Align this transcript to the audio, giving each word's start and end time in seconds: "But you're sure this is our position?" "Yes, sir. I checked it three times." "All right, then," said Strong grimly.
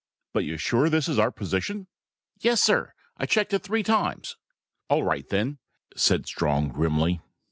"But 0.33 0.45
you're 0.45 0.57
sure 0.57 0.89
this 0.89 1.07
is 1.07 1.19
our 1.19 1.29
position?" 1.29 1.85
"Yes, 2.39 2.59
sir. 2.59 2.93
I 3.17 3.27
checked 3.27 3.53
it 3.53 3.59
three 3.61 3.83
times." 3.83 4.35
"All 4.89 5.03
right, 5.03 5.29
then," 5.29 5.59
said 5.95 6.25
Strong 6.25 6.69
grimly. 6.69 7.21